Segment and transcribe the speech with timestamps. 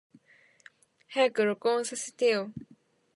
[1.11, 2.49] 早く録音させてよ。